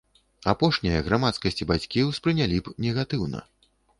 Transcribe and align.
Апошняе 0.53 1.01
грамадскасць 1.09 1.61
і 1.61 1.67
бацькі 1.73 2.07
ўспрынялі 2.09 2.57
б 2.65 2.73
негатыўна. 2.87 3.45